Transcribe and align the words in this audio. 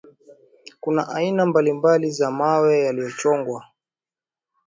kuna 0.79 1.07
aina 1.09 1.45
mbalimbali 1.45 2.11
za 2.11 2.31
mawe 2.31 2.79
yaliyochongwa 2.79 3.65